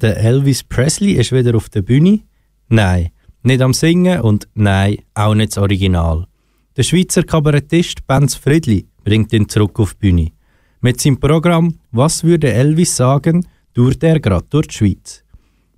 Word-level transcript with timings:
Der 0.00 0.16
Elvis 0.16 0.62
Presley 0.62 1.14
ist 1.14 1.32
wieder 1.32 1.56
auf 1.56 1.70
der 1.70 1.82
Bühne? 1.82 2.20
Nein, 2.68 3.08
nicht 3.42 3.60
am 3.60 3.72
Singen 3.72 4.20
und 4.20 4.46
nein, 4.54 4.98
auch 5.14 5.34
nicht 5.34 5.50
das 5.50 5.58
Original. 5.58 6.28
Der 6.76 6.84
Schweizer 6.84 7.24
Kabarettist 7.24 8.06
Benz 8.06 8.36
Friedli 8.36 8.86
bringt 9.02 9.32
ihn 9.32 9.48
zurück 9.48 9.80
auf 9.80 9.94
die 9.94 9.98
Bühne. 9.98 10.30
Mit 10.82 11.00
seinem 11.00 11.18
Programm 11.18 11.80
«Was 11.90 12.22
würde 12.22 12.52
Elvis 12.52 12.94
sagen?» 12.94 13.44
tourt 13.74 14.04
er 14.04 14.20
gerade 14.20 14.46
durch 14.48 14.68
die 14.68 14.74
Schweiz. 14.76 15.24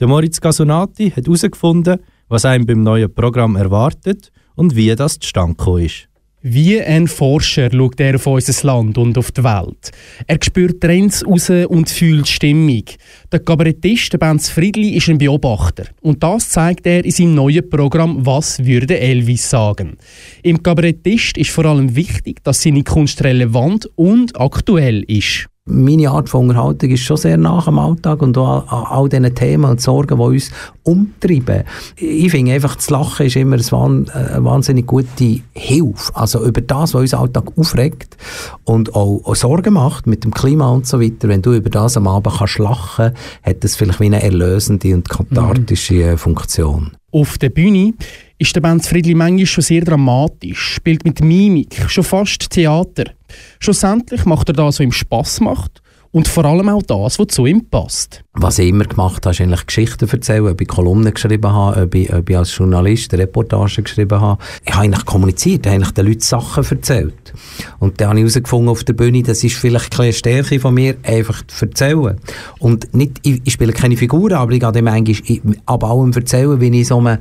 Der 0.00 0.08
Moritz 0.08 0.40
Gasonati 0.40 1.10
hat 1.10 1.26
herausgefunden, 1.26 2.00
was 2.28 2.46
einem 2.46 2.64
beim 2.64 2.82
neuen 2.82 3.14
Programm 3.14 3.54
erwartet 3.56 4.32
und 4.54 4.76
wie 4.76 4.96
das 4.96 5.18
zustande 5.18 5.84
ist. 5.84 6.08
Wie 6.48 6.80
ein 6.80 7.08
Forscher 7.08 7.70
schaut 7.72 7.98
er 7.98 8.14
auf 8.14 8.28
unser 8.28 8.66
Land 8.68 8.98
und 8.98 9.18
auf 9.18 9.32
die 9.32 9.42
Welt. 9.42 9.90
Er 10.28 10.38
spürt 10.40 10.80
Trends 10.80 11.26
raus 11.26 11.50
und 11.50 11.90
fühlt 11.90 12.28
Stimmung. 12.28 12.84
Der 13.32 13.40
Kabarettist 13.40 14.16
Benz 14.16 14.48
Friedli 14.48 14.90
ist 14.90 15.08
ein 15.08 15.18
Beobachter. 15.18 15.86
Und 16.02 16.22
das 16.22 16.50
zeigt 16.50 16.86
er 16.86 17.04
in 17.04 17.10
seinem 17.10 17.34
neuen 17.34 17.68
Programm 17.68 18.24
«Was 18.24 18.64
würde 18.64 18.96
Elvis 18.96 19.50
sagen?». 19.50 19.96
Im 20.44 20.62
Kabarettist 20.62 21.36
ist 21.36 21.50
vor 21.50 21.64
allem 21.64 21.96
wichtig, 21.96 22.44
dass 22.44 22.62
seine 22.62 22.84
Kunst 22.84 23.24
relevant 23.24 23.90
und 23.96 24.40
aktuell 24.40 25.02
ist 25.08 25.48
meine 25.68 26.10
Art 26.10 26.28
von 26.28 26.48
Unterhaltung 26.48 26.90
ist 26.90 27.00
schon 27.00 27.16
sehr 27.16 27.36
nach 27.36 27.66
am 27.66 27.80
Alltag 27.80 28.22
und 28.22 28.38
auch 28.38 28.66
an 28.68 28.84
all 28.88 29.08
diesen 29.08 29.34
Themen 29.34 29.64
und 29.64 29.80
Sorgen, 29.80 30.16
die 30.16 30.22
uns 30.22 30.50
umtreiben. 30.84 31.64
Ich 31.96 32.30
finde 32.30 32.52
einfach, 32.52 32.76
das 32.76 32.88
Lachen 32.88 33.26
ist 33.26 33.34
immer 33.34 33.56
eine 33.56 34.44
wahnsinnig 34.44 34.86
gute 34.86 35.40
Hilfe. 35.52 36.14
Also 36.14 36.44
über 36.46 36.60
das, 36.60 36.94
was 36.94 37.00
uns 37.00 37.14
Alltag 37.14 37.46
aufregt 37.56 38.16
und 38.64 38.94
auch, 38.94 39.34
Sorgen 39.34 39.74
macht 39.74 40.06
mit 40.06 40.22
dem 40.22 40.32
Klima 40.32 40.70
und 40.70 40.86
so 40.86 41.00
weiter. 41.00 41.28
Wenn 41.28 41.42
du 41.42 41.52
über 41.52 41.68
das 41.68 41.96
am 41.96 42.06
Abend 42.06 42.36
kannst 42.38 42.58
lachen, 42.58 43.10
hat 43.42 43.64
das 43.64 43.74
vielleicht 43.74 44.00
wie 44.00 44.06
eine 44.06 44.22
erlösende 44.22 44.94
und 44.94 45.08
kathartische 45.08 46.12
mhm. 46.12 46.18
Funktion. 46.18 46.92
Auf 47.10 47.38
der 47.38 47.50
Bühne 47.50 47.94
ist 48.38 48.54
der 48.54 48.60
Benz 48.60 48.86
Friedli 48.86 49.14
manchmal 49.14 49.46
schon 49.46 49.64
sehr 49.64 49.82
dramatisch, 49.82 50.74
spielt 50.74 51.04
mit 51.04 51.22
Mimik, 51.22 51.86
schon 51.88 52.04
fast 52.04 52.50
Theater. 52.50 53.15
Schlussendlich 53.58 54.24
macht 54.24 54.48
er 54.48 54.54
das, 54.54 54.66
was 54.66 54.80
ihm 54.80 54.92
Spass 54.92 55.40
macht 55.40 55.82
und 56.16 56.28
vor 56.28 56.46
allem 56.46 56.70
auch 56.70 56.82
das, 56.82 57.18
was 57.18 57.26
zu 57.26 57.44
ihm 57.44 57.66
passt. 57.68 58.24
Was 58.32 58.58
ich 58.58 58.68
immer 58.70 58.84
gemacht 58.84 59.26
habe, 59.26 59.34
ist 59.34 59.40
eigentlich 59.42 59.66
Geschichten 59.66 60.08
erzählen, 60.08 60.46
ob 60.46 60.58
ich 60.58 60.66
Kolumnen 60.66 61.12
geschrieben 61.12 61.52
habe, 61.52 61.82
ob 61.82 61.94
ich, 61.94 62.10
ob 62.10 62.30
ich 62.30 62.36
als 62.38 62.56
Journalist 62.56 63.12
Reportagen 63.12 63.84
geschrieben 63.84 64.18
habe. 64.18 64.42
Ich 64.64 64.72
habe 64.72 64.84
eigentlich 64.84 65.04
kommuniziert, 65.04 65.66
eigentlich 65.66 65.90
den 65.90 66.06
Leuten 66.06 66.20
Sachen 66.20 66.64
erzählt. 66.64 67.34
Und 67.80 68.00
dann 68.00 68.08
habe 68.08 68.18
ich 68.18 68.22
herausgefunden 68.22 68.70
auf 68.70 68.82
der 68.84 68.94
Bühne, 68.94 69.24
das 69.24 69.44
ist 69.44 69.56
vielleicht 69.56 70.00
eine 70.00 70.14
Stärke 70.14 70.58
von 70.58 70.72
mir, 70.72 70.96
einfach 71.02 71.46
zu 71.48 71.66
erzählen. 71.66 72.18
Und 72.60 72.94
nicht, 72.94 73.20
ich, 73.22 73.42
ich 73.44 73.52
spiele 73.52 73.74
keine 73.74 73.98
Figuren, 73.98 74.34
aber 74.34 74.52
ich 74.52 74.60
gehe 74.60 74.72
dem 74.72 74.88
eigentlich 74.88 75.42
ab 75.66 75.84
allem 75.84 76.12
erzählen, 76.12 76.58
wie 76.60 76.80
ich 76.80 76.88
so 76.88 76.98
einem 76.98 77.18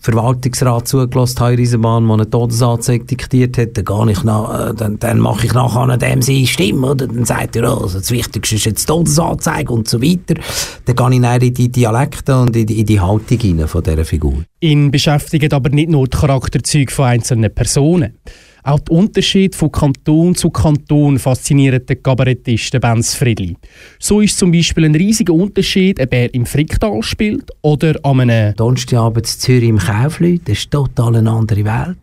Verwaltungsrat 0.00 0.88
zugelassen 0.88 1.40
habe, 1.40 1.58
Riesenbahn, 1.58 2.06
der 2.06 2.14
eine 2.14 2.30
Todesanzeige 2.30 3.04
diktiert 3.04 3.58
hat, 3.58 3.76
dann, 3.76 4.08
ich 4.08 4.24
nach, 4.24 4.70
äh, 4.70 4.74
dann, 4.74 4.98
dann 4.98 5.18
mache 5.18 5.46
ich 5.46 5.52
nachher 5.52 5.80
an 5.80 5.98
dem 5.98 6.22
seine 6.22 6.46
Stimme, 6.46 6.92
oder? 6.92 7.06
Dann 7.06 7.26
sagt 7.26 7.56
er, 7.56 7.64
also 7.64 7.98
das 7.98 8.10
Wichtigste 8.10 8.54
ist 8.54 8.64
jetzt 8.64 8.82
die 8.82 8.86
Todesanzeige 8.86 9.72
und 9.72 9.88
so 9.88 10.00
weiter. 10.00 10.40
Dann 10.86 10.96
gehe 10.96 11.16
ich 11.16 11.22
dann 11.22 11.42
in 11.42 11.54
die 11.54 11.70
Dialekte 11.70 12.40
und 12.40 12.56
in 12.56 12.66
die, 12.66 12.80
in 12.80 12.86
die 12.86 13.00
Haltung 13.00 13.38
rein 13.42 13.68
von 13.68 13.82
dieser 13.82 14.04
Figur. 14.04 14.44
Ihn 14.60 14.90
beschäftigen 14.90 15.52
aber 15.52 15.68
nicht 15.68 15.90
nur 15.90 16.06
die 16.06 16.16
Charakterzüge 16.16 16.92
von 16.92 17.04
einzelnen 17.04 17.54
Personen. 17.54 18.18
Auch 18.62 18.80
die 18.80 18.92
Unterschiede 18.92 19.56
von 19.56 19.72
Kanton 19.72 20.34
zu 20.34 20.50
Kanton 20.50 21.18
faszinieren 21.18 21.84
den 21.86 22.02
Kabarettisten 22.02 22.80
Benz 22.80 23.14
Friedli. 23.14 23.56
So 23.98 24.20
ist 24.20 24.38
zum 24.38 24.52
Beispiel 24.52 24.84
ein 24.84 24.94
riesiger 24.94 25.32
Unterschied, 25.32 26.00
ob 26.00 26.12
er 26.12 26.32
im 26.34 26.46
Fricktal 26.46 27.02
spielt 27.02 27.50
oder 27.62 27.94
an 28.02 28.20
einem... 28.20 28.54
Donnerstagabend 28.56 29.26
in 29.26 29.40
Zürich 29.40 29.68
im 29.68 29.78
Kaufleut, 29.78 30.42
das 30.44 30.58
ist 30.58 30.70
total 30.70 31.16
eine 31.16 31.30
andere 31.30 31.64
Welt. 31.64 31.98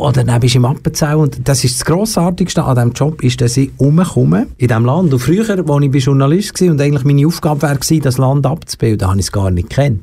Oder 0.00 0.24
dann 0.24 0.40
bist 0.40 0.54
du 0.54 0.58
im 0.58 0.64
Appenzell 0.64 1.16
und 1.16 1.46
das 1.46 1.62
ist 1.62 1.78
das 1.78 1.84
Grossartigste 1.84 2.64
an 2.64 2.74
diesem 2.74 2.92
Job, 2.92 3.22
ist, 3.22 3.40
dass 3.40 3.56
ich 3.58 3.70
umkomme 3.76 4.46
in 4.56 4.68
diesem 4.68 4.86
Land. 4.86 5.12
Und 5.12 5.18
früher, 5.18 5.48
als 5.48 5.84
ich 5.94 6.04
Journalist 6.04 6.60
war 6.60 6.70
und 6.70 6.80
eigentlich 6.80 7.04
meine 7.04 7.26
Aufgabe 7.26 7.62
war, 7.62 7.76
das 7.76 8.18
Land 8.18 8.46
abzubilden, 8.46 9.06
habe 9.06 9.20
ich 9.20 9.26
es 9.26 9.32
gar 9.32 9.50
nicht 9.50 9.68
gekannt. 9.68 10.00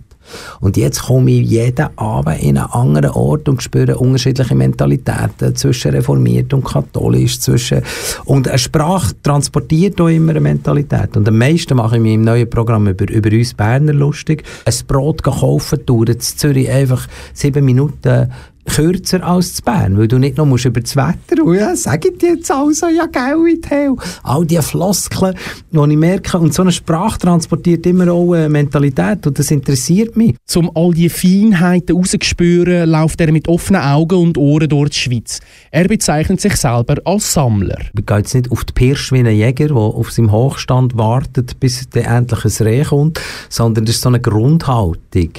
Und 0.60 0.78
jetzt 0.78 1.04
komme 1.04 1.32
ich 1.32 1.48
jeden 1.50 1.98
Abend 1.98 2.42
in 2.42 2.58
einen 2.58 2.72
anderen 2.72 3.12
Ort 3.12 3.50
und 3.50 3.62
spüre 3.62 3.98
unterschiedliche 3.98 4.56
Mentalitäten 4.56 5.56
zwischen 5.56 5.92
reformiert 5.92 6.54
und 6.54 6.64
katholisch, 6.64 7.40
zwischen 7.40 7.82
und 8.26 8.48
eine 8.48 8.58
Sprache 8.58 9.14
transportiert 9.22 10.00
auch 10.02 10.08
immer 10.08 10.32
eine 10.32 10.42
Mentalität. 10.42 11.16
Und 11.16 11.28
am 11.28 11.38
meisten 11.38 11.78
mache 11.78 11.98
ich 11.98 12.02
mich 12.02 12.14
im 12.14 12.22
neuen 12.22 12.50
Programm 12.50 12.88
über, 12.88 13.10
über 13.10 13.32
uns 13.32 13.54
Berner 13.54 13.94
lustig. 13.94 14.44
Ein 14.66 14.74
Brot 14.88 15.24
kaufen, 15.24 15.86
dauert 15.86 16.10
in 16.10 16.20
Zürich 16.20 16.70
einfach 16.70 17.08
sieben 17.34 17.66
Minuten 17.66 18.32
kürzer 18.68 19.24
als 19.26 19.56
zu 19.56 19.64
Bern, 19.64 19.98
weil 19.98 20.08
du 20.08 20.20
nicht 20.20 20.38
noch 20.38 20.46
musst 20.46 20.66
über 20.66 20.82
das 20.82 20.96
Wetter 20.96 21.44
und 21.44 21.56
ja, 21.56 21.76
sag 21.76 22.06
ich 22.06 22.18
dir 22.18 22.36
jetzt 22.36 22.52
also, 22.52 22.88
ja, 22.88 23.06
gell, 23.08 23.48
in 23.48 23.62
Hell. 23.68 23.96
All 24.24 24.46
diese 24.46 24.62
Floskeln, 24.62 25.36
die 25.72 25.78
ich 25.78 25.98
merke, 25.98 26.38
und 26.38 26.54
so 26.54 26.62
eine 26.62 26.72
Sprache 26.72 27.20
transportiert 27.20 27.86
immer 27.86 28.12
auch 28.12 28.34
eine 28.34 28.50
Mentalität 28.50 29.26
und 29.26 29.40
das 29.40 29.52
interessiert 29.52 30.16
mich. 30.16 30.36
Um 30.56 30.72
all 30.76 30.94
diese 30.94 31.16
Feinheiten 31.16 31.96
rauszuspüren, 31.96 32.90
läuft 32.90 33.22
er 33.22 33.32
mit 33.32 33.48
offenen 33.48 33.82
Augen 33.82 34.18
und 34.18 34.38
Ohren 34.38 34.70
durch 34.70 34.92
die 34.92 35.00
Schweiz. 35.00 35.40
Er 35.72 35.88
bezeichnet 35.88 36.42
sich 36.42 36.56
selber 36.56 36.96
als 37.06 37.34
Sammler. 37.34 37.80
Ich 37.98 38.06
gehe 38.06 38.18
jetzt 38.18 38.34
nicht 38.34 38.52
auf 38.52 38.66
die 38.66 38.74
Pirsch 38.74 39.12
wie 39.12 39.20
ein 39.20 39.28
Jäger, 39.28 39.68
der 39.68 39.78
auf 39.78 40.12
seinem 40.12 40.32
Hochstand 40.32 40.98
wartet, 40.98 41.60
bis 41.60 41.90
der 41.90 42.08
endlich 42.08 42.46
ein 42.46 42.66
Reh 42.66 42.84
kommt, 42.84 43.20
sondern 43.50 43.86
das 43.86 43.96
ist 43.96 44.02
so 44.02 44.10
eine 44.10 44.20
Grundhaltung 44.20 45.32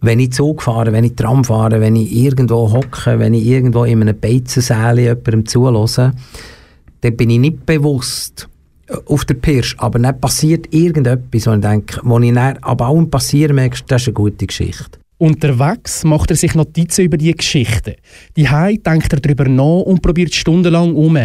wenn 0.00 0.20
ich 0.20 0.32
Zug 0.32 0.62
fahre, 0.62 0.92
wenn 0.92 1.04
ich 1.04 1.14
Tram 1.14 1.44
fahre, 1.44 1.80
wenn 1.80 1.96
ich 1.96 2.12
irgendwo 2.12 2.72
hocke, 2.72 3.18
wenn 3.18 3.34
ich 3.34 3.44
irgendwo 3.44 3.84
in 3.84 4.00
einem 4.00 4.18
Beizensäle 4.18 5.02
jemandem 5.02 5.46
zuhöre, 5.46 6.12
dann 7.02 7.16
bin 7.16 7.30
ich 7.30 7.38
nicht 7.38 7.66
bewusst 7.66 8.48
äh, 8.88 8.94
auf 9.06 9.24
der 9.24 9.34
Pirsch, 9.34 9.76
aber 9.78 9.98
dann 9.98 10.20
passiert 10.20 10.72
irgendetwas, 10.72 11.46
wo 11.46 11.52
ich 11.52 11.60
denke, 11.60 12.00
wo 12.02 12.18
ich 12.18 12.34
dann 12.34 12.56
ab 12.58 12.82
allem 12.82 13.10
passieren 13.10 13.56
merke, 13.56 13.80
das 13.86 14.02
ist 14.02 14.08
eine 14.08 14.14
gute 14.14 14.46
Geschichte. 14.46 14.98
Unterwegs 15.18 16.02
macht 16.02 16.30
er 16.30 16.36
sich 16.36 16.54
Notizen 16.54 17.04
über 17.04 17.18
die 17.18 17.36
Geschichten. 17.36 17.96
Die 18.38 18.44
denkt 18.44 19.12
er 19.12 19.20
darüber 19.20 19.46
nach 19.46 19.82
und 19.82 20.00
probiert 20.00 20.34
stundenlang 20.34 20.94
um. 20.94 21.18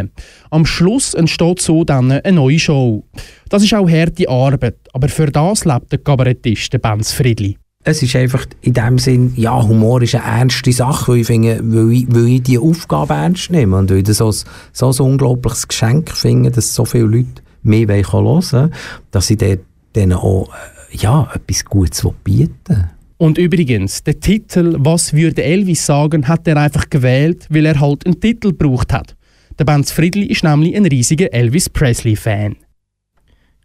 Am 0.50 0.66
Schluss 0.66 1.14
entsteht 1.14 1.62
so 1.62 1.86
dann 1.86 2.12
eine 2.12 2.36
neue 2.36 2.60
Show. 2.60 3.06
Das 3.48 3.64
ist 3.64 3.74
auch 3.74 3.90
harte 3.90 4.28
Arbeit, 4.28 4.76
aber 4.92 5.08
für 5.08 5.28
das 5.28 5.64
lebt 5.64 5.94
der 5.94 6.00
Kabarettist 6.00 6.82
Benz 6.82 7.14
Friedli 7.14 7.58
es 7.88 8.02
ist 8.02 8.16
einfach 8.16 8.46
in 8.62 8.74
dem 8.74 8.98
Sinn, 8.98 9.34
ja, 9.36 9.62
Humor 9.62 10.02
ist 10.02 10.16
eine 10.16 10.40
ernste 10.40 10.72
Sache, 10.72 11.12
weil 11.12 11.20
ich, 11.20 11.28
finde, 11.28 11.60
weil 11.64 11.92
ich, 11.92 12.08
weil 12.10 12.28
ich 12.28 12.42
die 12.42 12.58
Aufgabe 12.58 13.14
ernst 13.14 13.52
nehme 13.52 13.78
und 13.78 13.92
weil 13.92 14.00
ich 14.00 14.04
das 14.04 14.18
so, 14.18 14.32
so 14.32 14.90
ein 14.90 15.12
unglaubliches 15.12 15.68
Geschenk 15.68 16.12
finde, 16.12 16.50
dass 16.50 16.74
so 16.74 16.84
viele 16.84 17.06
Leute 17.06 17.44
mehr 17.62 17.88
hören 17.88 18.26
wollen, 18.26 18.74
dass 19.12 19.30
ich 19.30 19.38
denen 19.38 20.14
auch 20.14 20.50
äh, 20.50 20.98
ja, 20.98 21.30
etwas 21.34 21.64
Gutes 21.64 22.08
bieten 22.24 22.90
Und 23.18 23.38
übrigens, 23.38 24.04
der 24.04 24.20
Titel 24.20 24.78
«Was 24.80 25.14
würde 25.14 25.44
Elvis 25.44 25.86
sagen?» 25.86 26.28
hat 26.28 26.48
er 26.48 26.58
einfach 26.58 26.90
gewählt, 26.90 27.46
weil 27.52 27.68
er 27.68 27.80
halt 27.80 28.04
einen 28.08 28.20
Titel 28.20 28.50
gebraucht 28.50 28.94
hat. 28.94 29.16
Der 29.60 29.66
Benz 29.66 29.92
Friedli 29.92 30.26
ist 30.26 30.44
nämlich 30.44 30.76
ein 30.76 30.86
riesiger 30.88 31.32
Elvis 31.32 31.70
Presley-Fan. 31.70 32.56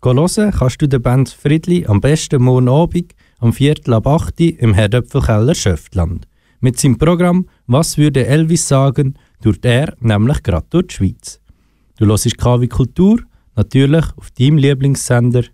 Hören 0.03 0.50
kannst 0.53 0.82
du 0.82 0.86
den 0.86 1.03
Benz 1.03 1.32
Friedli 1.32 1.86
am 1.86 2.00
besten 2.03 2.42
morgen 2.42 2.69
Abend 2.69 3.14
am 3.41 3.53
Viertel 3.53 3.95
ab 3.95 4.06
8 4.06 4.41
im 4.41 4.75
Herdöpfelkeller 4.75 5.55
Schöftland. 5.55 6.28
Mit 6.61 6.78
seinem 6.78 6.99
Programm 6.99 7.47
«Was 7.67 7.97
würde 7.97 8.27
Elvis 8.27 8.69
sagen?» 8.69 9.15
tut 9.43 9.65
er 9.65 9.97
nämlich 10.01 10.43
gerade 10.43 10.67
durch 10.69 10.89
die 10.89 10.95
Schweiz. 10.95 11.41
Du 11.97 12.06
hörst 12.06 12.37
KW 12.37 12.67
Kultur, 12.69 13.21
natürlich 13.56 14.05
auf 14.17 14.31
deinem 14.33 14.59
Lieblingssender 14.59 15.45